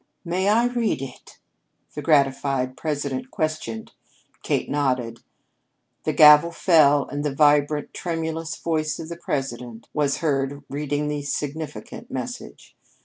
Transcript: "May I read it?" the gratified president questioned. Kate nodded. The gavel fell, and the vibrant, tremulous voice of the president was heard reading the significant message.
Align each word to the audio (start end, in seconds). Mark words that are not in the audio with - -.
"May 0.25 0.49
I 0.49 0.65
read 0.65 0.99
it?" 0.99 1.37
the 1.93 2.01
gratified 2.01 2.75
president 2.75 3.29
questioned. 3.29 3.91
Kate 4.41 4.67
nodded. 4.67 5.19
The 6.05 6.11
gavel 6.13 6.49
fell, 6.51 7.07
and 7.07 7.23
the 7.23 7.35
vibrant, 7.35 7.93
tremulous 7.93 8.55
voice 8.55 8.97
of 8.97 9.09
the 9.09 9.15
president 9.17 9.87
was 9.93 10.17
heard 10.17 10.63
reading 10.71 11.07
the 11.07 11.21
significant 11.21 12.09
message. 12.09 12.75